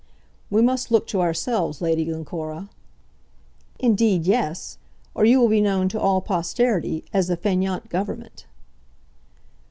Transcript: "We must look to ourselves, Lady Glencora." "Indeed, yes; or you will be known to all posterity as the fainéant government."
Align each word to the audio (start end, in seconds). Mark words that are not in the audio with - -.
"We 0.49 0.63
must 0.63 0.89
look 0.89 1.05
to 1.09 1.21
ourselves, 1.21 1.79
Lady 1.79 2.05
Glencora." 2.05 2.71
"Indeed, 3.77 4.25
yes; 4.25 4.79
or 5.13 5.25
you 5.25 5.39
will 5.39 5.47
be 5.47 5.61
known 5.61 5.89
to 5.89 5.99
all 6.01 6.21
posterity 6.21 7.05
as 7.13 7.27
the 7.27 7.37
fainéant 7.37 7.87
government." 7.89 8.47